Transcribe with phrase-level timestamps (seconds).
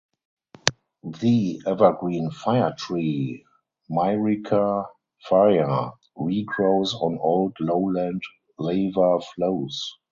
[1.21, 3.45] The evergreen fire tree
[3.87, 4.87] ("Myrica
[5.29, 8.23] faya") regrows on old lowland
[8.59, 9.93] lava flows.